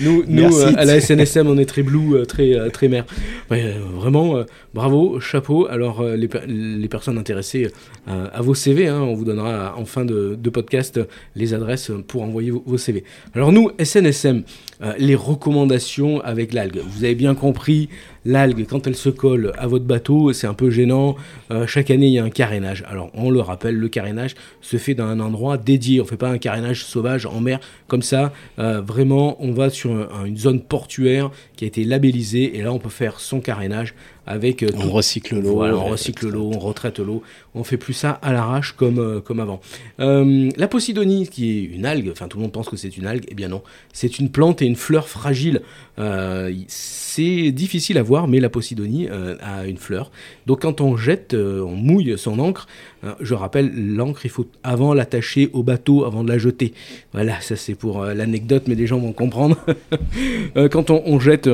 Nous, 0.00 0.24
nous 0.26 0.58
euh, 0.58 0.72
à 0.76 0.84
la 0.84 1.00
SNSM, 1.00 1.46
on 1.46 1.58
est 1.58 1.66
très 1.66 1.82
blue, 1.82 2.14
euh, 2.14 2.24
très 2.24 2.54
euh, 2.54 2.70
très 2.70 2.88
mer. 2.88 3.04
vraiment, 3.50 4.42
bravo, 4.74 5.20
chapeau. 5.20 5.66
Alors 5.68 6.02
les, 6.04 6.28
les, 6.46 6.88
personnes 6.88 7.18
intéressées 7.18 7.70
à 8.06 8.40
vos 8.40 8.54
CV, 8.54 8.88
hein, 8.88 9.00
on 9.00 9.14
vous 9.14 9.24
donnera 9.24 9.74
en 9.76 9.84
fin 9.84 10.04
de, 10.04 10.36
de, 10.40 10.50
podcast 10.50 11.00
les 11.34 11.54
adresses 11.54 11.90
pour 12.08 12.22
envoyer 12.22 12.50
vos, 12.50 12.78
CV. 12.78 13.04
Alors 13.34 13.52
nous, 13.52 13.70
SNSM, 13.82 14.42
les 14.98 15.14
recommandations 15.14 16.20
avec 16.20 16.52
l'algue. 16.52 16.80
Vous 16.84 17.04
avez 17.04 17.14
bien 17.14 17.34
compris 17.34 17.88
l'algue, 18.24 18.66
quand 18.66 18.86
elle 18.86 18.96
se 18.96 19.08
colle 19.08 19.52
à 19.58 19.66
votre 19.66 19.84
bateau, 19.84 20.32
c'est 20.32 20.46
un 20.46 20.54
peu 20.54 20.70
gênant. 20.70 21.16
Euh, 21.50 21.66
chaque 21.66 21.90
année, 21.90 22.06
il 22.06 22.12
y 22.12 22.18
a 22.18 22.24
un 22.24 22.30
carénage. 22.30 22.84
Alors, 22.88 23.10
on 23.14 23.30
le 23.30 23.40
rappelle, 23.40 23.76
le 23.76 23.88
carénage 23.88 24.34
se 24.60 24.76
fait 24.76 24.94
dans 24.94 25.06
un 25.06 25.20
endroit 25.20 25.58
dédié. 25.58 26.00
On 26.00 26.04
fait 26.04 26.16
pas 26.16 26.30
un 26.30 26.38
carénage 26.38 26.84
sauvage 26.84 27.26
en 27.26 27.40
mer 27.40 27.60
comme 27.88 28.02
ça. 28.02 28.32
vraiment, 28.56 29.36
on 29.40 29.52
va 29.52 29.68
sur 29.70 29.90
une 30.24 30.36
zone 30.36 30.60
portuaire 30.60 31.30
qui 31.56 31.64
a 31.64 31.68
été 31.68 31.84
labellisée 31.84 32.56
et 32.56 32.62
là 32.62 32.72
on 32.72 32.78
peut 32.78 32.88
faire 32.88 33.20
son 33.20 33.40
carénage 33.40 33.94
avec 34.26 34.64
on 34.76 34.90
recycle 34.90 35.40
l'eau, 35.40 35.62
on 35.62 35.84
recycle 35.84 36.28
l'eau, 36.28 36.50
on 36.54 36.58
retraite 36.58 37.00
l'eau, 37.00 37.22
on 37.54 37.64
fait 37.64 37.76
plus 37.76 37.92
ça 37.92 38.12
à 38.22 38.32
l'arrache 38.32 38.72
comme 38.72 39.20
comme 39.20 39.40
avant. 39.40 39.60
la 39.98 40.68
posidonie, 40.68 41.28
qui 41.28 41.50
est 41.50 41.62
une 41.64 41.84
algue, 41.84 42.08
enfin 42.10 42.28
tout 42.28 42.38
le 42.38 42.42
monde 42.42 42.52
pense 42.52 42.68
que 42.68 42.76
c'est 42.76 42.96
une 42.96 43.06
algue, 43.06 43.24
eh 43.28 43.34
bien 43.34 43.48
non, 43.48 43.62
c'est 43.92 44.18
une 44.18 44.30
plante 44.30 44.62
et 44.62 44.66
une 44.66 44.76
fleur 44.76 45.08
fragile. 45.08 45.62
c'est 46.68 47.50
difficile 47.50 47.98
à 47.98 48.02
voir, 48.02 48.11
mais 48.28 48.40
la 48.40 48.48
posidonie 48.48 49.08
a 49.08 49.66
une 49.66 49.76
fleur. 49.76 50.10
Donc 50.46 50.62
quand 50.62 50.80
on 50.80 50.96
jette, 50.96 51.34
on 51.34 51.74
mouille 51.74 52.16
son 52.16 52.38
encre. 52.38 52.66
je 53.20 53.34
rappelle, 53.34 53.94
l'encre, 53.94 54.24
il 54.24 54.30
faut 54.30 54.46
avant 54.62 54.94
l'attacher 54.94 55.50
au 55.52 55.62
bateau 55.62 56.04
avant 56.04 56.24
de 56.24 56.28
la 56.28 56.38
jeter. 56.38 56.74
Voilà, 57.12 57.40
ça 57.40 57.56
c'est 57.56 57.74
pour 57.74 58.04
l'anecdote, 58.04 58.64
mais 58.66 58.74
les 58.74 58.86
gens 58.86 58.98
vont 58.98 59.12
comprendre. 59.12 59.56
quand 60.70 60.90
on, 60.90 61.20
jette 61.20 61.48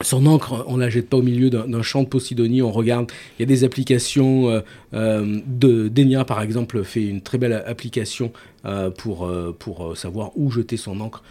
son 0.00 0.26
encre, 0.26 0.64
on 0.66 0.76
la 0.76 0.88
jette 0.88 1.08
pas 1.08 1.18
au 1.18 1.22
milieu 1.22 1.50
d'un 1.50 1.82
champ 1.82 2.02
de 2.02 2.08
Posidonie, 2.08 2.62
on 2.62 2.72
regarde, 2.72 3.10
il 3.38 3.42
y 3.42 3.44
a 3.44 3.46
des 3.46 3.64
applications, 3.64 4.50
euh, 4.50 4.60
euh, 4.94 5.40
de 5.46 5.88
Denia 5.88 6.24
par 6.24 6.42
exemple 6.42 6.82
fait 6.84 7.04
une 7.04 7.20
très 7.20 7.38
belle 7.38 7.52
application 7.52 8.32
euh, 8.64 8.90
pour, 8.90 9.30
pour 9.58 9.96
savoir 9.96 10.32
où 10.36 10.50
jeter 10.50 10.76
son 10.76 11.00
encre 11.00 11.22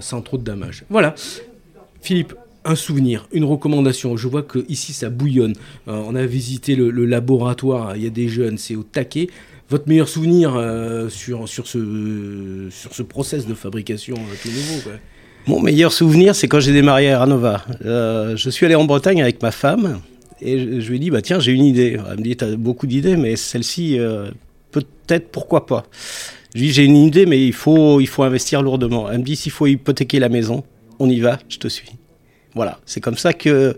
sans 0.00 0.22
trop 0.22 0.38
de 0.38 0.42
dommages. 0.42 0.84
Voilà, 0.88 1.14
Philippe, 2.00 2.34
un 2.68 2.74
souvenir, 2.74 3.28
une 3.32 3.44
recommandation, 3.44 4.16
je 4.16 4.28
vois 4.28 4.42
que 4.42 4.64
ici 4.68 4.92
ça 4.92 5.10
bouillonne, 5.10 5.54
on 5.86 6.14
a 6.14 6.26
visité 6.26 6.76
le, 6.76 6.90
laboratoire, 7.04 7.96
il 7.96 8.04
y 8.04 8.06
a 8.06 8.10
des 8.10 8.28
jeunes, 8.28 8.58
c'est 8.58 8.76
au 8.76 8.82
taquet, 8.82 9.28
votre 9.70 9.88
meilleur 9.88 10.08
souvenir 10.08 10.52
sur, 11.08 11.48
sur, 11.48 11.66
ce, 11.66 12.68
sur 12.70 12.94
ce 12.94 13.02
process 13.02 13.46
de 13.46 13.54
fabrication 13.54 14.16
tout 14.42 14.48
nouveau. 14.48 14.90
Mon 15.48 15.62
meilleur 15.62 15.94
souvenir, 15.94 16.34
c'est 16.34 16.46
quand 16.46 16.60
j'ai 16.60 16.74
démarré 16.74 17.10
à 17.10 17.20
Ranova. 17.20 17.64
Euh, 17.86 18.36
je 18.36 18.50
suis 18.50 18.66
allé 18.66 18.74
en 18.74 18.84
Bretagne 18.84 19.22
avec 19.22 19.40
ma 19.40 19.50
femme 19.50 20.02
et 20.42 20.80
je, 20.82 20.90
lui 20.90 20.96
ai 20.96 20.98
dit 20.98 21.10
bah 21.10 21.22
tiens 21.22 21.40
j'ai 21.40 21.52
une 21.52 21.64
idée. 21.64 21.96
Elle 22.10 22.18
me 22.18 22.22
dit 22.22 22.36
t'as 22.36 22.54
beaucoup 22.54 22.86
d'idées 22.86 23.16
mais 23.16 23.34
celle-ci 23.34 23.98
euh, 23.98 24.28
peut-être 24.72 25.30
pourquoi 25.30 25.64
pas. 25.64 25.86
Je 26.54 26.60
lui 26.60 26.66
dis 26.66 26.74
j'ai 26.74 26.84
une 26.84 26.98
idée 26.98 27.24
mais 27.24 27.42
il 27.42 27.54
faut 27.54 27.98
il 27.98 28.08
faut 28.08 28.24
investir 28.24 28.60
lourdement. 28.60 29.10
Elle 29.10 29.20
me 29.20 29.24
dit 29.24 29.36
s'il 29.36 29.50
faut 29.50 29.66
hypothéquer 29.66 30.18
la 30.18 30.28
maison, 30.28 30.64
on 30.98 31.08
y 31.08 31.20
va, 31.20 31.38
je 31.48 31.56
te 31.56 31.68
suis. 31.68 31.92
Voilà, 32.54 32.80
c'est 32.86 33.00
comme 33.00 33.16
ça 33.16 33.34
que 33.34 33.76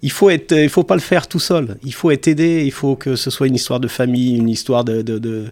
il 0.00 0.10
faut 0.10 0.30
être, 0.30 0.52
il 0.52 0.68
faut 0.68 0.84
pas 0.84 0.94
le 0.94 1.00
faire 1.00 1.26
tout 1.26 1.40
seul. 1.40 1.76
Il 1.82 1.92
faut 1.92 2.10
être 2.10 2.28
aidé. 2.28 2.62
Il 2.64 2.70
faut 2.70 2.94
que 2.94 3.16
ce 3.16 3.30
soit 3.30 3.46
une 3.48 3.56
histoire 3.56 3.80
de 3.80 3.88
famille, 3.88 4.36
une 4.36 4.48
histoire 4.48 4.84
de 4.84 5.02
de, 5.02 5.18
de, 5.18 5.46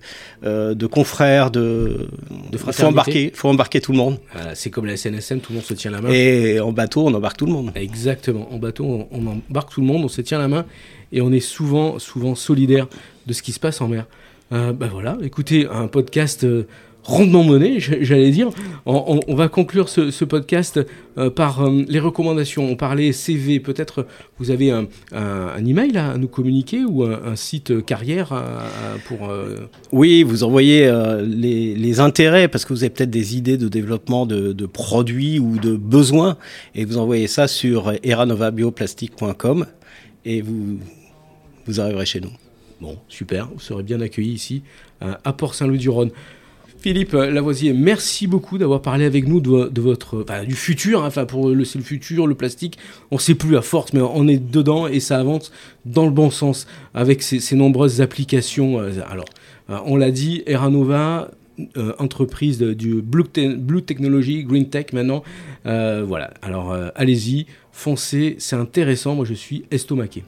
euh, 0.44 0.74
de 0.74 0.86
confrères, 0.86 1.50
de. 1.50 2.08
de 2.50 2.58
faut 2.58 2.84
embarquer, 2.84 3.32
faut 3.34 3.48
embarquer 3.48 3.80
tout 3.80 3.92
le 3.92 3.98
monde. 3.98 4.18
c'est 4.54 4.70
comme 4.70 4.86
la 4.86 4.96
SNSM, 4.96 5.40
tout 5.40 5.52
le 5.52 5.56
monde 5.56 5.64
se 5.64 5.74
tient 5.74 5.90
la 5.90 6.00
main. 6.00 6.10
Et 6.10 6.60
en 6.60 6.72
bateau, 6.72 7.06
on 7.06 7.14
embarque 7.14 7.36
tout 7.36 7.46
le 7.46 7.52
monde. 7.52 7.72
Exactement. 7.74 8.52
En 8.52 8.58
bateau, 8.58 9.08
on, 9.10 9.26
embarque 9.26 9.72
tout 9.72 9.80
le 9.80 9.86
monde, 9.86 10.04
on 10.04 10.08
se 10.08 10.20
tient 10.20 10.38
la 10.38 10.48
main 10.48 10.64
et 11.12 11.20
on 11.20 11.32
est 11.32 11.40
souvent, 11.40 11.98
souvent 11.98 12.34
solidaire 12.34 12.86
de 13.26 13.32
ce 13.32 13.42
qui 13.42 13.52
se 13.52 13.60
passe 13.60 13.80
en 13.80 13.88
mer. 13.88 14.06
Euh, 14.52 14.72
ben 14.72 14.88
voilà, 14.88 15.18
écoutez, 15.22 15.66
un 15.66 15.88
podcast. 15.88 16.44
Euh, 16.44 16.66
rondement 17.04 17.44
mené, 17.44 17.78
j'allais 17.78 18.30
dire. 18.30 18.50
On, 18.86 19.34
va 19.34 19.48
conclure 19.48 19.88
ce, 19.88 20.24
podcast 20.24 20.80
euh, 21.18 21.30
par 21.30 21.62
euh, 21.62 21.84
les 21.86 22.00
recommandations. 22.00 22.64
On 22.64 22.76
parlait 22.76 23.12
CV, 23.12 23.60
peut-être 23.60 24.06
vous 24.38 24.50
avez 24.50 24.70
un, 24.70 24.86
un, 25.12 25.64
email 25.64 25.96
à 25.96 26.16
nous 26.16 26.28
communiquer 26.28 26.84
ou 26.84 27.04
un, 27.04 27.36
site 27.36 27.84
carrière 27.84 28.32
pour... 29.06 29.28
Euh, 29.28 29.68
oui, 29.92 30.22
vous 30.22 30.44
envoyez 30.44 30.90
les, 31.22 32.00
intérêts 32.00 32.48
parce 32.48 32.64
que 32.64 32.72
vous 32.72 32.82
avez 32.82 32.90
peut-être 32.90 33.10
des 33.10 33.36
idées 33.36 33.56
de 33.56 33.68
développement 33.68 34.26
de, 34.26 34.66
produits 34.66 35.38
ou 35.38 35.58
de 35.58 35.76
besoins 35.76 36.36
et 36.74 36.84
vous 36.84 36.98
envoyez 36.98 37.28
ça 37.28 37.46
sur 37.46 37.92
eranovabioplastique.com 38.02 39.66
et 40.24 40.42
vous, 40.42 40.78
vous 41.66 41.80
arriverez 41.80 42.06
chez 42.06 42.20
nous. 42.20 42.32
Bon, 42.80 42.98
super, 43.08 43.48
vous 43.52 43.60
serez 43.60 43.82
bien 43.82 44.00
accueillis 44.00 44.32
ici 44.32 44.62
à 45.00 45.32
Port-Saint-Louis-du-Rhône. 45.32 46.10
Philippe 46.84 47.12
Lavoisier, 47.12 47.72
merci 47.72 48.26
beaucoup 48.26 48.58
d'avoir 48.58 48.82
parlé 48.82 49.06
avec 49.06 49.26
nous 49.26 49.40
de, 49.40 49.80
votre, 49.80 50.22
du 50.44 50.54
futur. 50.54 51.02
Hein. 51.02 51.06
enfin, 51.06 51.24
pour 51.24 51.48
le, 51.48 51.54
le 51.54 51.64
futur, 51.64 52.26
le 52.26 52.34
plastique, 52.34 52.76
on 53.10 53.14
ne 53.14 53.20
sait 53.20 53.34
plus 53.34 53.56
à 53.56 53.62
force, 53.62 53.94
mais 53.94 54.02
on 54.02 54.28
est 54.28 54.36
dedans 54.36 54.86
et 54.86 55.00
ça 55.00 55.18
avance 55.18 55.50
dans 55.86 56.04
le 56.04 56.10
bon 56.10 56.28
sens 56.28 56.66
avec 56.92 57.22
ces, 57.22 57.56
nombreuses 57.56 58.02
applications. 58.02 58.80
Euh, 58.80 58.90
alors, 59.08 59.24
euh, 59.70 59.78
on 59.86 59.96
l'a 59.96 60.10
dit, 60.10 60.42
Eranova, 60.46 61.30
euh, 61.78 61.94
entreprise 61.98 62.58
du 62.58 63.00
Blue, 63.00 63.24
Blue, 63.56 63.82
Technology, 63.82 64.44
Green 64.44 64.68
Tech 64.68 64.92
maintenant. 64.92 65.22
voilà, 65.64 66.34
alors 66.42 66.76
allez-y, 66.96 67.46
foncez, 67.72 68.36
c'est 68.38 68.56
intéressant. 68.56 69.14
Moi, 69.14 69.24
je 69.24 69.32
suis 69.32 69.64
estomaqué. 69.70 70.22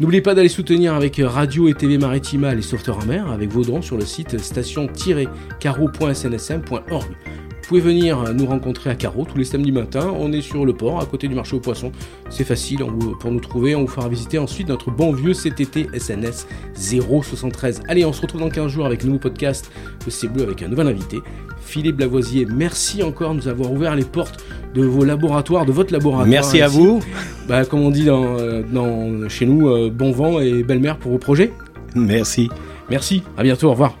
N'oubliez 0.00 0.22
pas 0.22 0.34
d'aller 0.34 0.48
soutenir 0.48 0.94
avec 0.94 1.20
Radio 1.22 1.68
et 1.68 1.74
TV 1.74 1.98
Maritima 1.98 2.54
les 2.54 2.62
sauveteurs 2.62 3.00
en 3.00 3.04
mer 3.04 3.30
avec 3.30 3.50
vos 3.50 3.64
dons 3.64 3.82
sur 3.82 3.98
le 3.98 4.06
site 4.06 4.38
station-caro.snsm.org. 4.38 7.16
Vous 7.70 7.78
pouvez 7.78 7.92
venir 7.92 8.34
nous 8.34 8.46
rencontrer 8.46 8.90
à 8.90 8.96
Carreau 8.96 9.24
tous 9.24 9.38
les 9.38 9.44
samedis 9.44 9.70
matins. 9.70 10.12
On 10.18 10.32
est 10.32 10.40
sur 10.40 10.66
le 10.66 10.72
port, 10.72 11.00
à 11.00 11.06
côté 11.06 11.28
du 11.28 11.36
marché 11.36 11.54
aux 11.54 11.60
poissons. 11.60 11.92
C'est 12.28 12.42
facile 12.42 12.80
pour 13.20 13.30
nous 13.30 13.38
trouver. 13.38 13.76
On 13.76 13.82
vous 13.82 13.86
fera 13.86 14.08
visiter 14.08 14.40
ensuite 14.40 14.66
notre 14.68 14.90
bon 14.90 15.12
vieux 15.12 15.34
CTT 15.34 15.86
SNS 15.96 16.48
073. 16.74 17.82
Allez, 17.86 18.04
on 18.04 18.12
se 18.12 18.22
retrouve 18.22 18.40
dans 18.40 18.48
15 18.48 18.72
jours 18.72 18.86
avec 18.86 19.04
un 19.04 19.06
nouveau 19.06 19.20
podcast 19.20 19.70
de 20.04 20.10
C'est 20.10 20.26
Bleu 20.26 20.42
avec 20.42 20.64
un 20.64 20.68
nouvel 20.68 20.88
invité. 20.88 21.18
Philippe 21.60 21.98
Blavoisier, 21.98 22.44
merci 22.44 23.04
encore 23.04 23.34
de 23.34 23.36
nous 23.36 23.46
avoir 23.46 23.70
ouvert 23.70 23.94
les 23.94 24.02
portes 24.02 24.44
de 24.74 24.82
vos 24.82 25.04
laboratoires, 25.04 25.64
de 25.64 25.70
votre 25.70 25.92
laboratoire. 25.92 26.26
Merci 26.26 26.60
à 26.62 26.66
vous. 26.66 26.98
Bah, 27.46 27.64
comme 27.64 27.82
on 27.82 27.90
dit 27.90 28.06
dans, 28.06 29.28
chez 29.28 29.46
nous, 29.46 29.68
euh, 29.68 29.90
bon 29.94 30.10
vent 30.10 30.40
et 30.40 30.64
belle 30.64 30.80
mer 30.80 30.96
pour 30.96 31.12
vos 31.12 31.18
projets. 31.18 31.52
Merci. 31.94 32.50
Merci, 32.90 33.22
à 33.36 33.44
bientôt, 33.44 33.68
au 33.68 33.72
revoir. 33.72 33.96